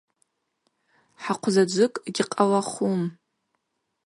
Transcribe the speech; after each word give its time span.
Хӏахъвзаджвыкӏ 1.23 1.99
гькъалахум. 2.15 3.01